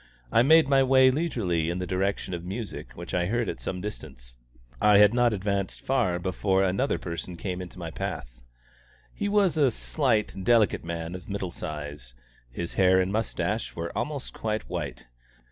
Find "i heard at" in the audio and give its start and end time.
3.13-3.61